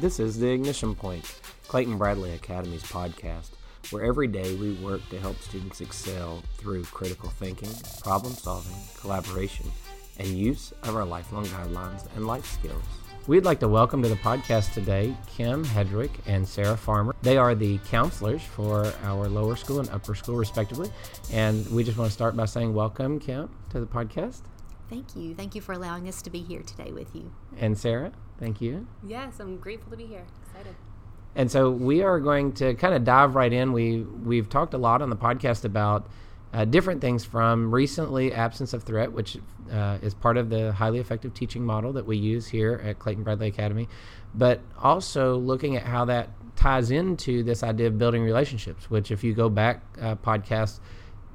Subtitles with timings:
[0.00, 1.30] This is the Ignition Point,
[1.68, 3.50] Clayton Bradley Academy's podcast,
[3.90, 7.68] where every day we work to help students excel through critical thinking,
[8.00, 9.66] problem solving, collaboration,
[10.18, 12.82] and use of our lifelong guidelines and life skills.
[13.26, 17.14] We'd like to welcome to the podcast today Kim Headrick and Sarah Farmer.
[17.20, 20.90] They are the counselors for our lower school and upper school, respectively.
[21.30, 24.40] And we just want to start by saying welcome, Kim, to the podcast.
[24.88, 25.34] Thank you.
[25.34, 27.30] Thank you for allowing us to be here today with you.
[27.58, 28.86] And Sarah, thank you.
[29.06, 30.24] Yes, I'm grateful to be here.
[30.46, 30.74] Excited.
[31.36, 33.72] And so we are going to kind of dive right in.
[33.72, 36.10] We we've talked a lot on the podcast about
[36.52, 39.38] uh, different things from recently absence of threat, which
[39.70, 43.22] uh, is part of the highly effective teaching model that we use here at Clayton
[43.22, 43.88] Bradley Academy,
[44.34, 48.90] but also looking at how that ties into this idea of building relationships.
[48.90, 50.80] Which, if you go back uh, podcasts,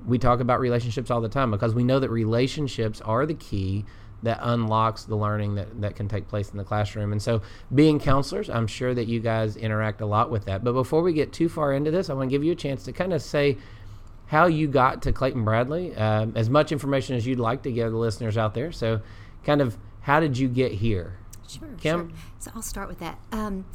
[0.05, 3.85] we talk about relationships all the time because we know that relationships are the key
[4.25, 7.11] that unlocks the learning that, that can take place in the classroom.
[7.11, 7.41] And so,
[7.73, 10.63] being counselors, I'm sure that you guys interact a lot with that.
[10.63, 12.83] But before we get too far into this, I want to give you a chance
[12.83, 13.57] to kind of say
[14.27, 17.91] how you got to Clayton Bradley, um, as much information as you'd like to give
[17.91, 18.71] the listeners out there.
[18.71, 19.01] So,
[19.43, 21.17] kind of, how did you get here?
[21.47, 21.67] Sure.
[21.79, 22.09] Kim?
[22.09, 22.17] Sure.
[22.39, 23.19] So, I'll start with that.
[23.31, 23.65] Um,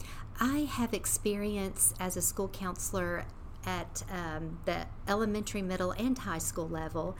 [0.41, 3.27] I have experience as a school counselor
[3.67, 7.17] at um, the elementary, middle, and high school level.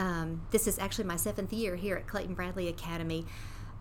[0.00, 3.26] Um, this is actually my seventh year here at Clayton Bradley Academy.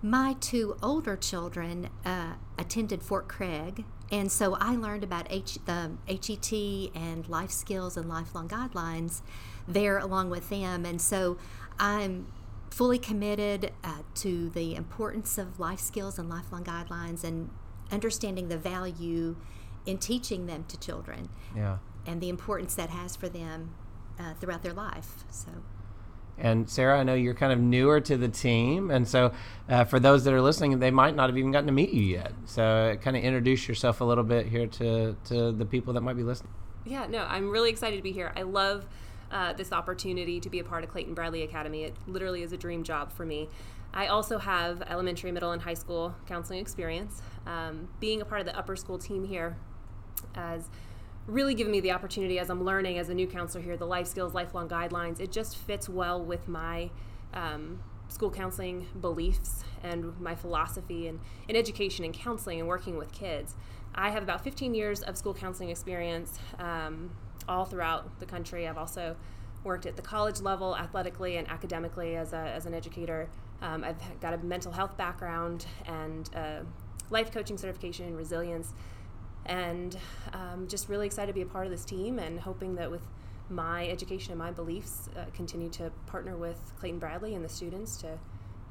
[0.01, 5.91] My two older children uh, attended Fort Craig, and so I learned about H- the
[6.07, 6.51] HET
[6.93, 9.21] and life skills and lifelong guidelines
[9.65, 10.85] there along with them.
[10.85, 11.37] And so
[11.79, 12.27] I'm
[12.69, 17.49] fully committed uh, to the importance of life skills and lifelong guidelines and
[17.91, 19.37] understanding the value
[19.85, 21.29] in teaching them to children.
[21.55, 21.77] Yeah.
[22.05, 23.73] And the importance that has for them
[24.19, 25.23] uh, throughout their life.
[25.29, 25.51] So.
[26.39, 29.33] And Sarah, I know you're kind of newer to the team, and so
[29.67, 32.03] uh, for those that are listening, they might not have even gotten to meet you
[32.03, 32.31] yet.
[32.45, 36.15] So, kind of introduce yourself a little bit here to to the people that might
[36.15, 36.53] be listening.
[36.85, 38.31] Yeah, no, I'm really excited to be here.
[38.35, 38.87] I love
[39.31, 41.83] uh, this opportunity to be a part of Clayton Bradley Academy.
[41.83, 43.49] It literally is a dream job for me.
[43.93, 47.21] I also have elementary, middle, and high school counseling experience.
[47.45, 49.57] Um, being a part of the upper school team here
[50.33, 50.69] has
[51.29, 54.07] really given me the opportunity as I'm learning as a new counselor here, the life
[54.07, 55.19] skills, lifelong guidelines.
[55.19, 56.89] It just fits well with my
[57.33, 63.11] um, school counseling beliefs and my philosophy and in education and counseling and working with
[63.11, 63.55] kids.
[63.93, 67.11] I have about 15 years of school counseling experience um,
[67.47, 68.67] all throughout the country.
[68.67, 69.15] I've also
[69.63, 73.29] worked at the college level athletically and academically as, a, as an educator.
[73.61, 76.29] Um, I've got a mental health background and
[77.09, 78.73] life coaching certification in resilience
[79.49, 79.97] and
[80.31, 83.01] um, just really excited to be a part of this team and hoping that with
[83.49, 87.97] my education and my beliefs uh, continue to partner with Clayton Bradley and the students
[87.97, 88.19] to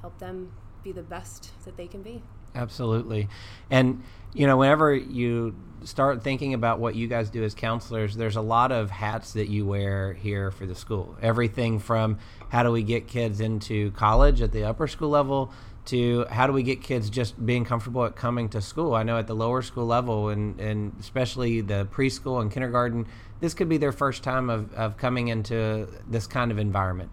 [0.01, 0.53] help them
[0.85, 2.23] be the best that they can be.
[2.55, 3.29] Absolutely.
[3.71, 4.03] And,
[4.33, 8.41] you know, whenever you start thinking about what you guys do as counselors, there's a
[8.41, 11.17] lot of hats that you wear here for the school.
[11.21, 12.19] Everything from
[12.49, 15.53] how do we get kids into college at the upper school level
[15.89, 18.95] to how do we get kids just being comfortable at coming to school.
[18.95, 23.07] I know at the lower school level and, and especially the preschool and kindergarten,
[23.41, 27.11] this could be their first time of, of coming into this kind of environment.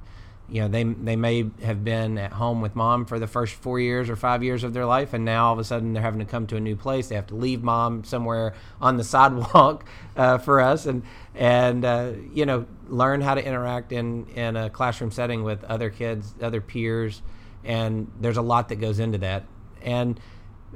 [0.47, 3.79] You know, they they may have been at home with mom for the first four
[3.79, 6.19] years or five years of their life, and now all of a sudden they're having
[6.19, 7.07] to come to a new place.
[7.07, 9.85] They have to leave mom somewhere on the sidewalk
[10.15, 11.01] uh, for us, and
[11.33, 15.89] and uh, you know learn how to interact in in a classroom setting with other
[15.89, 17.23] kids, other peers,
[17.65, 19.43] and there's a lot that goes into that.
[19.81, 20.19] And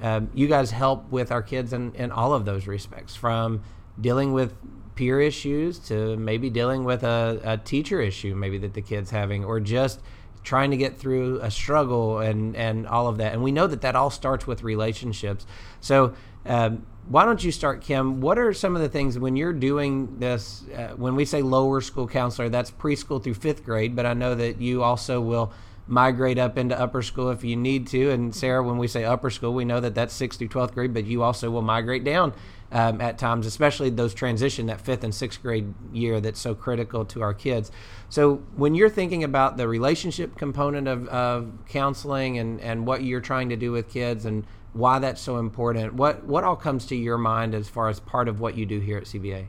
[0.02, 3.64] um, you guys help with our kids in, in all of those respects, from
[4.00, 4.54] dealing with
[4.96, 9.46] peer issues to maybe dealing with a, a teacher issue, maybe that the kid's having,
[9.46, 10.02] or just
[10.44, 13.34] trying to get through a struggle and and all of that.
[13.34, 15.46] And we know that that all starts with relationships.
[15.82, 16.14] So.
[16.46, 18.22] Um, why don't you start, Kim?
[18.22, 20.64] What are some of the things when you're doing this?
[20.70, 24.36] Uh, when we say lower school counselor, that's preschool through fifth grade, but I know
[24.36, 25.52] that you also will
[25.90, 28.12] migrate up into upper school if you need to.
[28.12, 30.94] And Sarah, when we say upper school, we know that that's sixth through 12th grade,
[30.94, 32.34] but you also will migrate down
[32.72, 37.03] um, at times, especially those transition, that fifth and sixth grade year that's so critical
[37.06, 37.72] to our kids.
[38.08, 43.22] So when you're thinking about the relationship component of, of counseling and, and what you're
[43.22, 46.96] trying to do with kids and why that's so important, what, what all comes to
[46.96, 49.47] your mind as far as part of what you do here at CBA?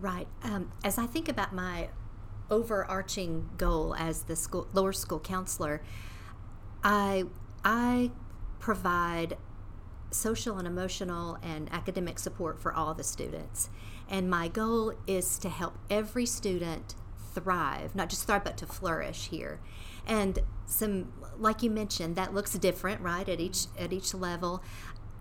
[0.00, 0.28] Right.
[0.42, 1.88] Um, as I think about my
[2.50, 5.82] overarching goal as the school lower school counselor,
[6.82, 7.24] I
[7.64, 8.10] I
[8.58, 9.36] provide
[10.10, 13.68] social and emotional and academic support for all the students.
[14.08, 16.94] And my goal is to help every student
[17.34, 19.60] thrive, not just thrive, but to flourish here.
[20.06, 24.62] And some, like you mentioned, that looks different, right, at each at each level.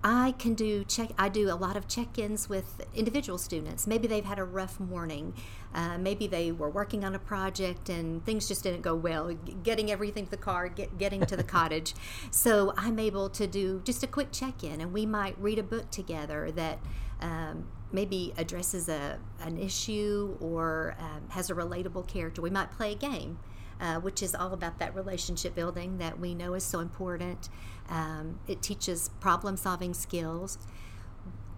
[0.03, 1.09] I can do check.
[1.17, 3.87] I do a lot of check-ins with individual students.
[3.87, 5.33] Maybe they've had a rough morning.
[5.73, 9.33] Uh, maybe they were working on a project and things just didn't go well.
[9.63, 11.93] Getting everything to the car, get, getting to the cottage.
[12.31, 15.89] So I'm able to do just a quick check-in, and we might read a book
[15.89, 16.79] together that
[17.21, 22.41] um, maybe addresses a an issue or um, has a relatable character.
[22.41, 23.39] We might play a game.
[23.79, 27.47] Uh, which is all about that relationship building that we know is so important.
[27.89, 30.57] Um, it teaches problem solving skills.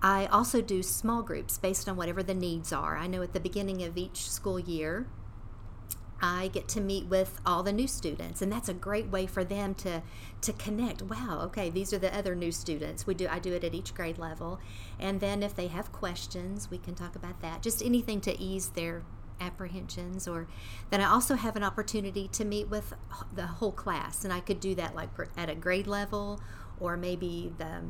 [0.01, 2.97] I also do small groups based on whatever the needs are.
[2.97, 5.07] I know at the beginning of each school year,
[6.21, 9.43] I get to meet with all the new students, and that's a great way for
[9.43, 10.01] them to
[10.41, 11.01] to connect.
[11.01, 13.07] Wow, okay, these are the other new students.
[13.07, 14.59] We do I do it at each grade level,
[14.99, 17.61] and then if they have questions, we can talk about that.
[17.61, 19.03] Just anything to ease their
[19.39, 20.47] apprehensions or
[20.89, 22.93] then i also have an opportunity to meet with
[23.33, 24.23] the whole class.
[24.23, 26.41] And i could do that like at a grade level
[26.79, 27.81] or maybe the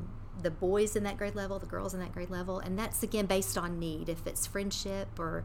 [0.42, 2.60] the boys in that grade level the girls in that grade level.
[2.60, 4.10] And that's again based on need.
[4.10, 5.44] If it's friendship or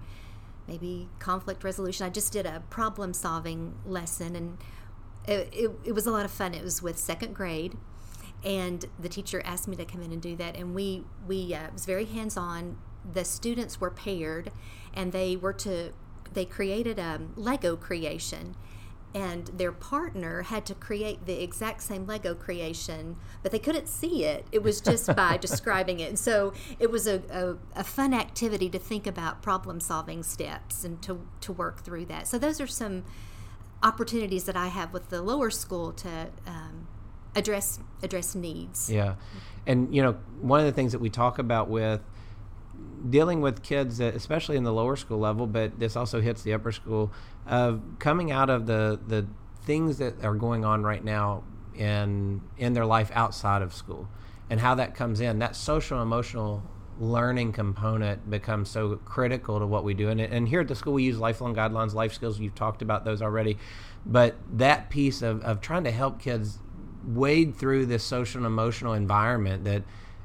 [0.67, 2.07] maybe conflict resolution.
[2.07, 4.59] I just did a problem solving lesson and
[5.27, 6.55] it, it, it was a lot of fun.
[6.55, 7.77] It was with second grade
[8.45, 10.57] and the teacher asked me to come in and do that.
[10.57, 12.79] And we we uh, it was very hands on
[13.11, 14.50] the students were paired
[14.94, 15.93] and they were to
[16.32, 18.56] they created a lego creation.
[19.14, 23.14] And their partner had to create the exact same lego creation
[23.44, 24.44] but they couldn't see it.
[24.50, 26.08] It was just by describing it.
[26.08, 30.82] And so it was a, a, a, fun activity to think about problem solving steps
[30.82, 32.26] and to, to work through that.
[32.26, 33.05] So those are some
[33.85, 36.88] opportunities that i have with the lower school to um,
[37.37, 38.90] address address needs.
[38.90, 39.14] Yeah.
[39.67, 42.00] And you know one of the things that we talk about with
[43.09, 46.73] dealing with kids, especially in the lower school level, but this also hits the upper
[46.73, 47.12] school,
[47.47, 49.27] of coming out of the the
[49.62, 51.43] things that are going on right now
[51.75, 54.09] in in their life outside of school,
[54.49, 55.39] and how that comes in.
[55.39, 56.62] That social emotional
[56.99, 60.09] learning component becomes so critical to what we do.
[60.09, 62.39] And, and here at the school, we use lifelong guidelines, life skills.
[62.39, 63.59] You've talked about those already,
[64.07, 66.59] but that piece of of trying to help kids
[67.05, 69.83] wade through this social and emotional environment that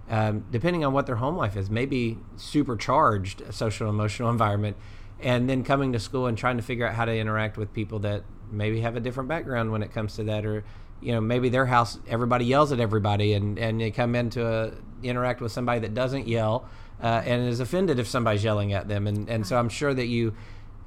[0.09, 4.75] um, depending on what their home life is, maybe supercharged social emotional environment,
[5.19, 7.99] and then coming to school and trying to figure out how to interact with people
[7.99, 10.63] that maybe have a different background when it comes to that, or
[11.01, 14.71] you know maybe their house everybody yells at everybody, and and they come into a
[15.03, 16.67] interact with somebody that doesn't yell
[17.01, 20.07] uh, and is offended if somebody's yelling at them, and and so I'm sure that
[20.07, 20.33] you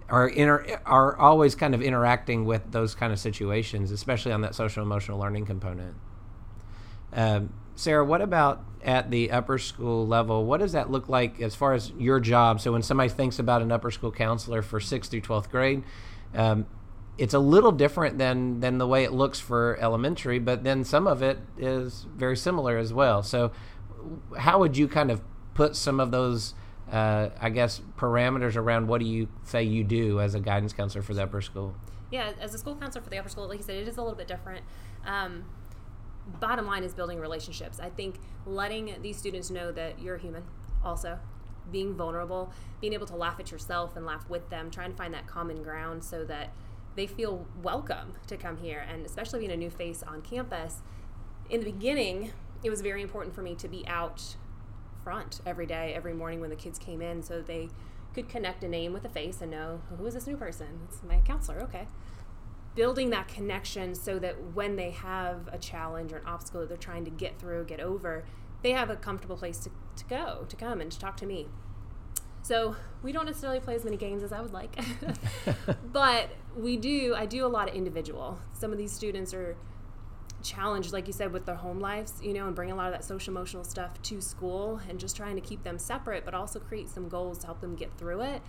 [0.08, 4.54] are inter- are always kind of interacting with those kind of situations, especially on that
[4.54, 5.94] social emotional learning component.
[7.12, 10.44] Um, Sarah, what about at the upper school level?
[10.44, 12.60] What does that look like as far as your job?
[12.60, 15.84] So when somebody thinks about an upper school counselor for sixth through twelfth grade,
[16.34, 16.66] um,
[17.18, 21.06] it's a little different than than the way it looks for elementary, but then some
[21.06, 23.22] of it is very similar as well.
[23.22, 23.52] So,
[24.38, 25.22] how would you kind of
[25.54, 26.54] put some of those,
[26.90, 31.02] uh, I guess, parameters around what do you say you do as a guidance counselor
[31.02, 31.74] for the upper school?
[32.10, 34.02] Yeah, as a school counselor for the upper school, like you said, it is a
[34.02, 34.64] little bit different.
[35.06, 35.44] Um,
[36.26, 37.80] bottom line is building relationships.
[37.80, 40.44] I think letting these students know that you're human
[40.84, 41.18] also
[41.70, 45.14] being vulnerable, being able to laugh at yourself and laugh with them, trying to find
[45.14, 46.52] that common ground so that
[46.96, 50.82] they feel welcome to come here and especially being a new face on campus.
[51.48, 54.36] In the beginning, it was very important for me to be out
[55.02, 57.68] front every day, every morning when the kids came in so they
[58.14, 60.80] could connect a name with a face and know who is this new person?
[60.88, 61.86] It's my counselor, okay
[62.74, 66.78] building that connection so that when they have a challenge or an obstacle that they're
[66.78, 68.24] trying to get through, get over,
[68.62, 71.48] they have a comfortable place to, to go, to come and to talk to me.
[72.42, 74.76] So we don't necessarily play as many games as I would like,
[75.92, 77.14] but we do.
[77.16, 78.40] I do a lot of individual.
[78.52, 79.56] Some of these students are
[80.42, 82.92] challenged, like you said, with their home lives, you know, and bring a lot of
[82.92, 86.58] that social emotional stuff to school and just trying to keep them separate, but also
[86.58, 88.42] create some goals to help them get through it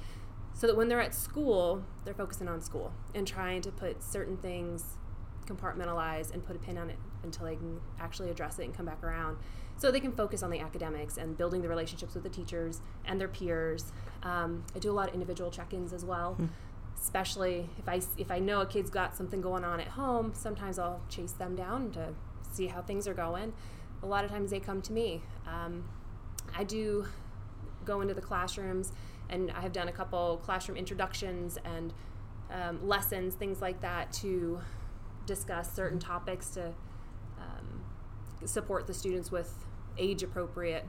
[0.54, 4.38] so that when they're at school, they're focusing on school and trying to put certain
[4.38, 4.98] things
[5.46, 8.86] compartmentalize and put a pin on it until they can actually address it and come
[8.86, 9.38] back around.
[9.78, 13.20] So they can focus on the academics and building the relationships with the teachers and
[13.20, 13.92] their peers.
[14.24, 16.48] Um, i do a lot of individual check-ins as well mm.
[16.98, 20.80] especially if i if i know a kid's got something going on at home sometimes
[20.80, 22.14] i'll chase them down to
[22.50, 23.52] see how things are going.
[24.02, 25.22] A lot of times they come to me.
[25.48, 25.84] Um,
[26.56, 27.06] i do
[27.84, 28.94] go into the classrooms
[29.34, 31.92] and I have done a couple classroom introductions and
[32.52, 34.62] um, lessons, things like that, to
[35.26, 36.68] discuss certain topics to
[37.40, 37.84] um,
[38.46, 39.52] support the students with
[39.98, 40.86] age appropriate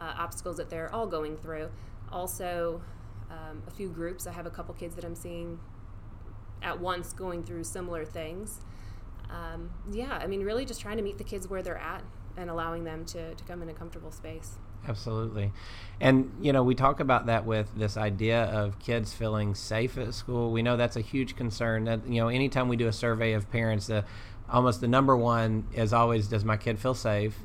[0.00, 1.68] uh, obstacles that they're all going through.
[2.10, 2.80] Also,
[3.30, 4.26] um, a few groups.
[4.26, 5.60] I have a couple kids that I'm seeing
[6.62, 8.60] at once going through similar things.
[9.28, 12.02] Um, yeah, I mean, really just trying to meet the kids where they're at
[12.38, 14.58] and allowing them to, to come in a comfortable space.
[14.88, 15.52] Absolutely.
[16.00, 20.14] And, you know, we talk about that with this idea of kids feeling safe at
[20.14, 20.50] school.
[20.50, 21.84] We know that's a huge concern.
[21.84, 24.04] That, you know, anytime we do a survey of parents, the,
[24.48, 27.36] almost the number one is always, does my kid feel safe?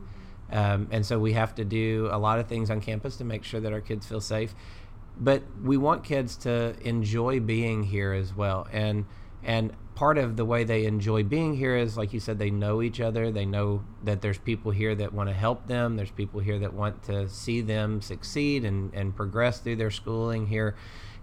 [0.51, 3.43] Um, and so we have to do a lot of things on campus to make
[3.43, 4.55] sure that our kids feel safe.
[5.17, 8.67] But we want kids to enjoy being here as well.
[8.71, 9.05] And,
[9.43, 12.81] and part of the way they enjoy being here is like you said they know
[12.81, 13.31] each other.
[13.31, 15.95] They know that there's people here that want to help them.
[15.95, 20.47] There's people here that want to see them succeed and, and progress through their schooling
[20.47, 20.75] here.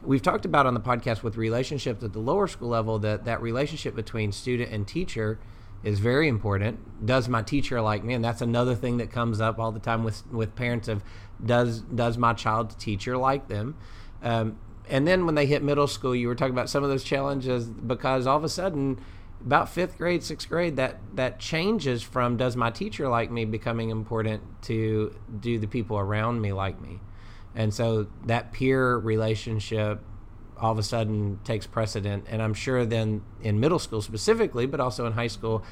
[0.02, 3.42] We've talked about on the podcast with relationships at the lower school level that that
[3.42, 5.38] relationship between student and teacher
[5.84, 7.04] is very important.
[7.06, 10.02] Does my teacher like me and that's another thing that comes up all the time
[10.02, 11.04] with with parents of
[11.44, 13.76] does does my child's teacher like them?
[14.22, 14.56] Um,
[14.92, 17.64] and then when they hit middle school, you were talking about some of those challenges
[17.64, 19.00] because all of a sudden,
[19.40, 23.88] about fifth grade, sixth grade, that that changes from does my teacher like me becoming
[23.88, 27.00] important to do the people around me like me,
[27.54, 30.02] and so that peer relationship
[30.58, 32.26] all of a sudden takes precedent.
[32.28, 35.64] And I'm sure then in middle school specifically, but also in high school,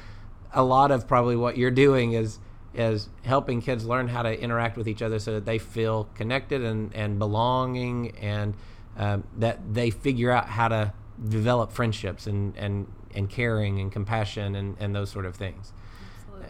[0.51, 2.39] a lot of probably what you're doing is
[2.73, 6.63] is helping kids learn how to interact with each other so that they feel connected
[6.63, 8.55] and, and belonging and
[8.97, 10.93] um, that they figure out how to
[11.29, 15.73] develop friendships and, and, and caring and compassion and, and those sort of things.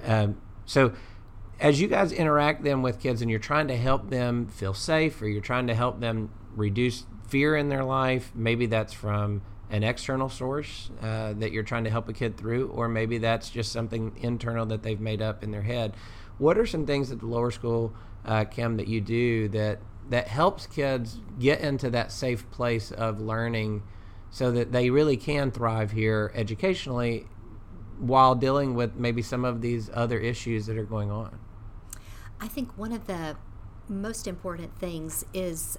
[0.05, 0.93] Um, so,
[1.60, 5.21] as you guys interact them with kids and you're trying to help them feel safe
[5.21, 9.83] or you're trying to help them reduce fear in their life, maybe that's from an
[9.83, 13.71] external source uh, that you're trying to help a kid through, or maybe that's just
[13.71, 15.93] something internal that they've made up in their head.
[16.38, 17.93] What are some things at the lower school,
[18.25, 19.79] uh, Kim, that you do that
[20.12, 23.82] that helps kids get into that safe place of learning
[24.30, 27.25] so that they really can thrive here educationally
[27.98, 31.39] while dealing with maybe some of these other issues that are going on?
[32.41, 33.38] I think one of the
[33.88, 35.77] most important things is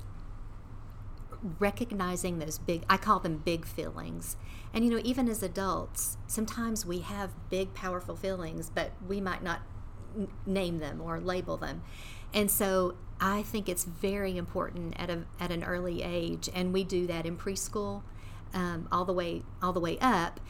[1.59, 4.37] recognizing those big I call them big feelings.
[4.73, 9.43] And you know, even as adults, sometimes we have big powerful feelings, but we might
[9.43, 9.61] not
[10.17, 11.83] n- name them or label them.
[12.35, 16.83] And so I think it's very important at a at an early age, and we
[16.85, 18.03] do that in preschool,
[18.53, 20.41] um, all the way all the way up.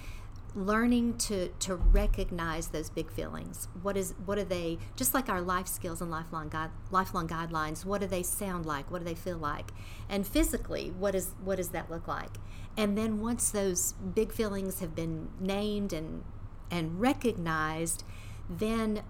[0.55, 3.69] Learning to to recognize those big feelings.
[3.83, 4.79] What is what are they?
[4.97, 7.85] Just like our life skills and lifelong guide, lifelong guidelines.
[7.85, 8.91] What do they sound like?
[8.91, 9.73] What do they feel like?
[10.09, 12.37] And physically, what is what does that look like?
[12.77, 16.25] And then once those big feelings have been named and
[16.71, 18.05] and recognized,
[18.49, 19.03] then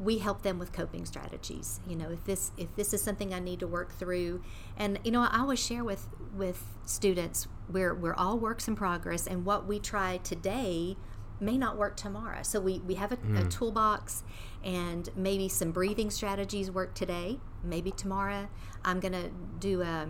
[0.00, 3.38] we help them with coping strategies you know if this if this is something i
[3.38, 4.42] need to work through.
[4.76, 9.26] And you know i always share with with students we're we're all works in progress
[9.26, 10.96] and what we try today
[11.40, 12.42] may not work tomorrow.
[12.42, 13.46] So we we have a, mm.
[13.46, 14.24] a toolbox
[14.62, 18.48] and maybe some breathing strategies work today maybe tomorrow.
[18.84, 20.08] I'm going to do a,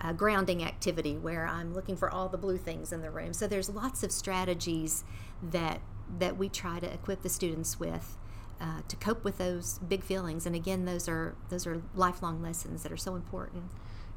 [0.00, 3.32] a grounding activity where i'm looking for all the blue things in the room.
[3.32, 5.04] So there's lots of strategies
[5.42, 5.80] that
[6.18, 8.16] that we try to equip the students with
[8.60, 10.46] uh, to cope with those big feelings.
[10.46, 13.64] And again, those are those are lifelong lessons that are so important.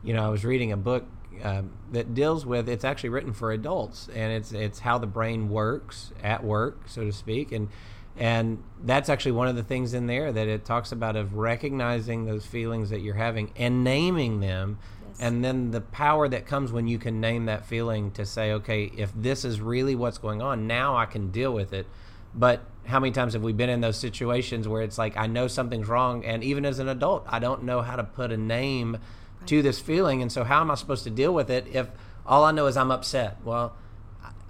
[0.03, 1.05] You know, I was reading a book
[1.41, 5.49] um, that deals with it's actually written for adults, and it's it's how the brain
[5.49, 7.69] works at work, so to speak, and
[8.17, 12.25] and that's actually one of the things in there that it talks about of recognizing
[12.25, 14.77] those feelings that you're having and naming them
[15.19, 18.91] and then the power that comes when you can name that feeling to say okay
[18.97, 21.87] if this is really what's going on now i can deal with it
[22.35, 25.47] but how many times have we been in those situations where it's like I know
[25.47, 28.93] something's wrong, and even as an adult, I don't know how to put a name
[28.93, 29.47] right.
[29.47, 31.89] to this feeling, and so how am I supposed to deal with it if
[32.25, 33.37] all I know is I'm upset?
[33.43, 33.75] Well,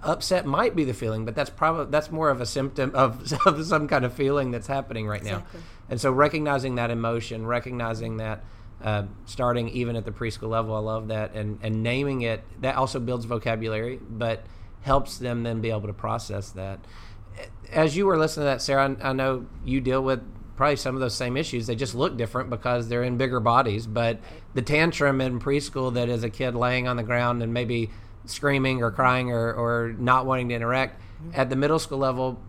[0.02, 3.64] upset might be the feeling, but that's probably that's more of a symptom of, of
[3.64, 5.60] some kind of feeling that's happening right exactly.
[5.60, 5.66] now.
[5.90, 8.44] And so recognizing that emotion, recognizing that.
[8.82, 12.76] Uh, starting even at the preschool level, I love that, and and naming it that
[12.76, 14.44] also builds vocabulary, but
[14.82, 16.80] helps them then be able to process that
[17.72, 20.22] as you were listening to that, Sarah, I, I know you deal with
[20.56, 21.66] probably some of those same issues.
[21.66, 23.86] They just look different because they're in bigger bodies.
[23.86, 24.20] But
[24.54, 27.90] the tantrum in preschool that is a kid laying on the ground and maybe
[28.26, 31.30] screaming or crying or, or not wanting to interact mm-hmm.
[31.34, 32.40] at the middle school level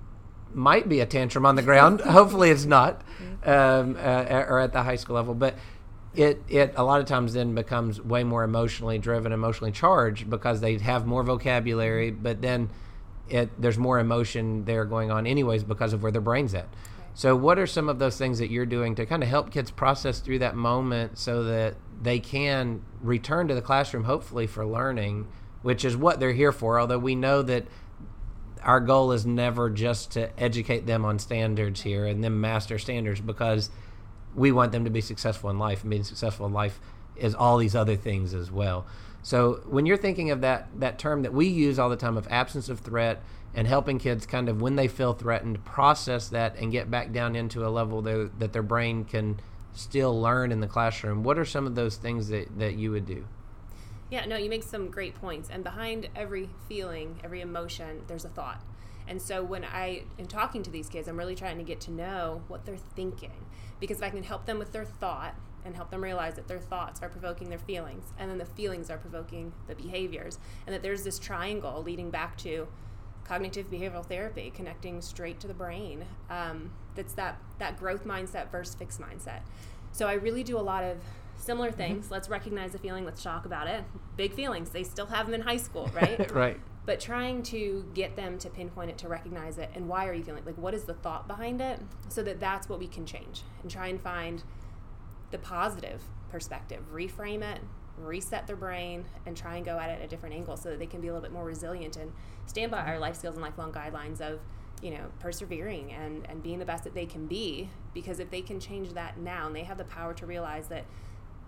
[0.53, 2.01] might be a tantrum on the ground.
[2.01, 3.49] Hopefully, it's not, mm-hmm.
[3.49, 5.33] um, uh, or at the high school level.
[5.33, 5.55] But
[6.13, 10.61] it it a lot of times then becomes way more emotionally driven, emotionally charged because
[10.61, 12.11] they have more vocabulary.
[12.11, 12.69] But then
[13.29, 16.67] it there's more emotion there going on anyways because of where their brain's at.
[17.13, 19.71] So what are some of those things that you're doing to kind of help kids
[19.71, 25.27] process through that moment so that they can return to the classroom hopefully for learning,
[25.61, 27.65] which is what they're here for, although we know that
[28.63, 33.21] our goal is never just to educate them on standards here and then master standards
[33.21, 33.69] because
[34.33, 36.81] we want them to be successful in life and being successful in life
[37.15, 38.85] is all these other things as well.
[39.25, 42.27] So when you're thinking of that that term that we use all the time of
[42.29, 43.23] absence of threat
[43.55, 47.35] and helping kids kind of when they feel threatened process that and get back down
[47.35, 49.39] into a level that, their brain can
[49.73, 53.07] still learn in the classroom, what are some of those things that, that you would
[53.07, 53.25] do?
[54.11, 55.49] Yeah, no, you make some great points.
[55.49, 58.61] And behind every feeling, every emotion, there's a thought.
[59.07, 61.91] And so when I am talking to these kids, I'm really trying to get to
[61.91, 63.47] know what they're thinking.
[63.79, 65.33] Because if I can help them with their thought
[65.65, 68.89] and help them realize that their thoughts are provoking their feelings, and then the feelings
[68.89, 72.67] are provoking the behaviors, and that there's this triangle leading back to
[73.25, 76.05] cognitive behavioral therapy, connecting straight to the brain.
[76.29, 79.41] Um, that's that, that growth mindset versus fixed mindset.
[79.91, 80.97] So I really do a lot of
[81.37, 81.77] similar mm-hmm.
[81.77, 82.05] things.
[82.05, 82.13] Mm-hmm.
[82.13, 83.05] Let's recognize the feeling.
[83.05, 83.83] Let's talk about it.
[84.15, 84.69] Big feelings.
[84.69, 86.31] They still have them in high school, right?
[86.31, 86.59] right.
[86.85, 90.23] But trying to get them to pinpoint it, to recognize it, and why are you
[90.23, 91.79] feeling like what is the thought behind it,
[92.09, 94.43] so that that's what we can change and try and find
[95.35, 97.59] the positive perspective, reframe it,
[97.97, 100.79] reset their brain, and try and go at it at a different angle so that
[100.79, 102.13] they can be a little bit more resilient and
[102.45, 104.39] stand by our life skills and lifelong guidelines of
[104.81, 107.69] you know persevering and and being the best that they can be.
[107.93, 110.85] Because if they can change that now and they have the power to realize that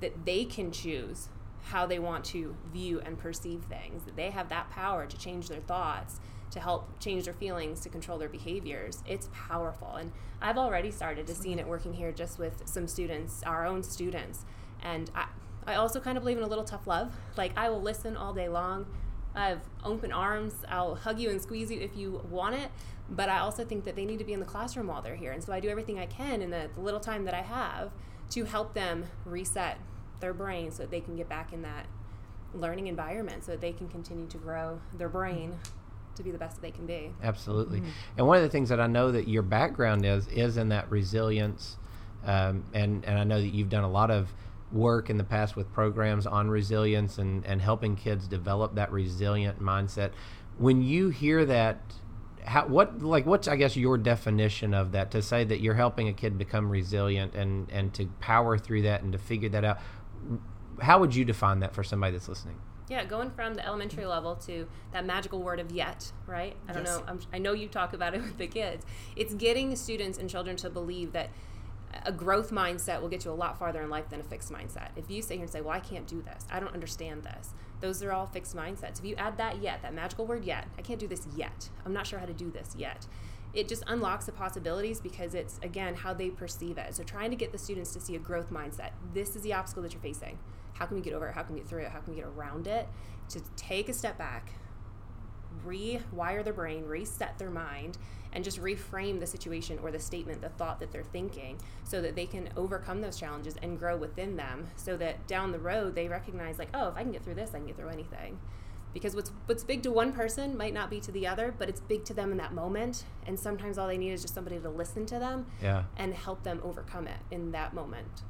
[0.02, 1.30] that they can choose
[1.64, 5.48] how they want to view and perceive things, that they have that power to change
[5.48, 6.20] their thoughts,
[6.52, 9.04] to help change their feelings, to control their behaviors.
[9.08, 9.96] It's powerful.
[9.96, 10.12] And
[10.42, 14.46] I've already started to see it working here just with some students, our own students.
[14.82, 15.28] And I,
[15.66, 17.14] I also kind of believe in a little tough love.
[17.36, 18.86] Like, I will listen all day long.
[19.36, 20.54] I have open arms.
[20.70, 22.70] I'll hug you and squeeze you if you want it.
[23.10, 25.32] But I also think that they need to be in the classroom while they're here.
[25.32, 27.92] And so I do everything I can in the, the little time that I have
[28.32, 29.78] to help them reset
[30.20, 31.86] their brain so that they can get back in that
[32.54, 35.58] learning environment so that they can continue to grow their brain
[36.18, 37.12] to be the best that they can be.
[37.24, 37.80] Absolutely.
[37.80, 37.90] Mm-hmm.
[38.18, 40.90] And one of the things that I know that your background is is in that
[40.92, 41.78] resilience,
[42.26, 44.34] um, and and I know that you've done a lot of
[44.72, 49.62] work in the past with programs on resilience and and helping kids develop that resilient
[49.62, 50.12] mindset.
[50.58, 51.80] When you hear that
[52.48, 56.08] how what like what's I guess your definition of that to say that you're helping
[56.08, 59.80] a kid become resilient and and to power through that and to figure that out
[60.82, 62.58] how would you define that for somebody that's listening
[62.90, 64.12] yeah going from the elementary mm-hmm.
[64.12, 66.98] level to that magical word of yet right i don't yes.
[66.98, 70.30] know I'm, i know you talk about it with the kids it's getting students and
[70.30, 71.30] children to believe that
[72.06, 74.90] a growth mindset will get you a lot farther in life than a fixed mindset.
[74.96, 77.54] If you sit here and say, Well, I can't do this, I don't understand this,
[77.80, 79.00] those are all fixed mindsets.
[79.00, 81.94] If you add that yet, that magical word yet, I can't do this yet, I'm
[81.94, 83.08] not sure how to do this yet,
[83.54, 86.94] it just unlocks the possibilities because it's, again, how they perceive it.
[86.94, 88.92] So trying to get the students to see a growth mindset.
[89.14, 90.38] This is the obstacle that you're facing.
[90.78, 91.34] How can we get over it?
[91.34, 91.90] How can we get through it?
[91.90, 92.88] How can we get around it?
[93.30, 94.52] To take a step back,
[95.66, 97.98] rewire their brain, reset their mind,
[98.34, 102.16] and just reframe the situation or the statement, the thought that they're thinking, so that
[102.16, 106.08] they can overcome those challenges and grow within them, so that down the road they
[106.08, 108.40] recognize, like, oh, if I can get through this, I can get through anything.
[108.94, 111.82] Because what's what's big to one person might not be to the other, but it's
[111.82, 113.04] big to them in that moment.
[113.26, 115.84] And sometimes all they need is just somebody to listen to them yeah.
[115.98, 118.24] and help them overcome it in that moment.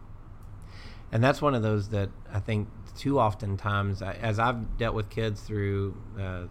[1.11, 2.67] And that's one of those that I think
[2.97, 6.43] too often times, as I've dealt with kids through uh,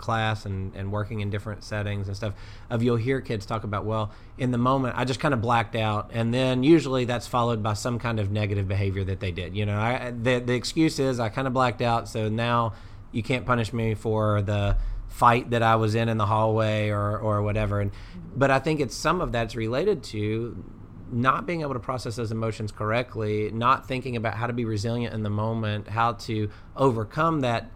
[0.00, 2.34] class and, and working in different settings and stuff
[2.70, 5.76] of you'll hear kids talk about well in the moment i just kind of blacked
[5.76, 6.10] out.
[6.12, 9.54] And then usually that's followed by some kind of negative behavior that they did.
[9.54, 12.72] You know I, the, the excuse is i kind of blacked out so now
[13.12, 14.76] you can't punish me for the
[15.08, 17.80] fight that i was in in the hallway or, or whatever.
[17.80, 17.92] And
[18.34, 20.64] but i think it's some of that's related to
[21.12, 25.12] not being able to process those emotions correctly not thinking about how to be resilient
[25.14, 27.70] in the moment how to overcome that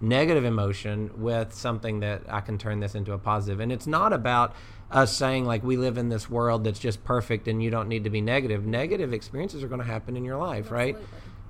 [0.00, 3.60] negative emotion with something that I can turn this into a positive.
[3.60, 4.54] And it's not about
[4.90, 8.04] us saying like we live in this world that's just perfect and you don't need
[8.04, 8.64] to be negative.
[8.64, 10.92] Negative experiences are going to happen in your life, Absolutely.
[10.92, 11.02] right?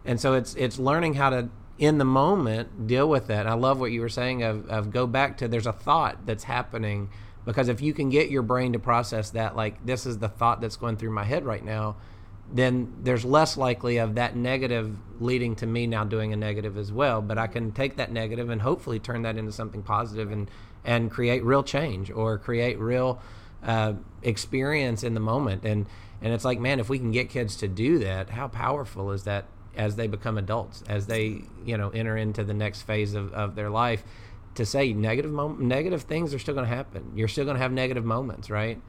[0.05, 3.47] And so it's it's learning how to in the moment deal with that.
[3.47, 6.45] I love what you were saying of of go back to there's a thought that's
[6.45, 7.11] happening
[7.45, 10.61] because if you can get your brain to process that like this is the thought
[10.61, 11.97] that's going through my head right now,
[12.53, 16.93] then there's less likely of that negative leading to me now doing a negative as
[16.93, 17.23] well.
[17.23, 20.51] But I can take that negative and hopefully turn that into something positive and
[20.85, 23.21] and create real change or create real
[23.63, 25.65] uh, experience in the moment.
[25.65, 25.87] And
[26.23, 29.25] and it's like, man, if we can get kids to do that, how powerful is
[29.25, 33.33] that as they become adults, as they you know enter into the next phase of,
[33.33, 34.05] of their life?
[34.57, 37.13] To say negative mom- negative things are still going to happen.
[37.17, 38.81] You're still going to have negative moments, right?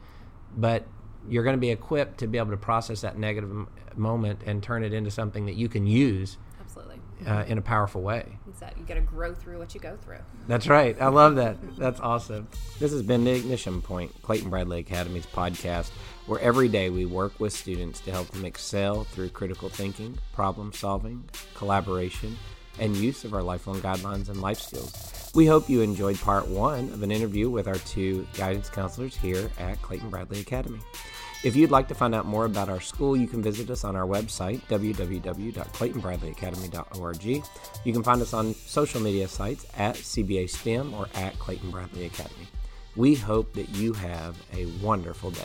[0.55, 0.85] But
[1.27, 4.61] you're going to be equipped to be able to process that negative m- moment and
[4.61, 6.99] turn it into something that you can use Absolutely.
[7.25, 8.37] uh, in a powerful way.
[8.59, 10.19] That you got to grow through what you go through.
[10.47, 10.95] That's right.
[11.01, 11.57] I love that.
[11.77, 12.47] That's awesome.
[12.79, 15.89] This has been the Ignition Point, Clayton Bradley Academy's podcast,
[16.27, 20.73] where every day we work with students to help them excel through critical thinking, problem
[20.73, 22.37] solving, collaboration,
[22.79, 25.24] and use of our lifelong guidelines and life skills.
[25.35, 29.51] We hope you enjoyed part one of an interview with our two guidance counselors here
[29.59, 30.79] at Clayton Bradley Academy.
[31.43, 33.97] If you'd like to find out more about our school, you can visit us on
[33.97, 37.25] our website, www.claytonbradleyacademy.org.
[37.25, 42.05] You can find us on social media sites at CBA STEM or at Clayton Bradley
[42.05, 42.47] Academy.
[42.95, 45.43] We hope that you have a wonderful day.